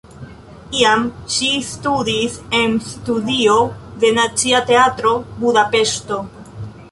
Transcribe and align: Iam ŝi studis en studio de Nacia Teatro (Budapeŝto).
Iam 0.77 1.03
ŝi 1.33 1.49
studis 1.67 2.39
en 2.61 2.73
studio 2.93 3.57
de 4.05 4.13
Nacia 4.21 4.63
Teatro 4.73 5.13
(Budapeŝto). 5.45 6.19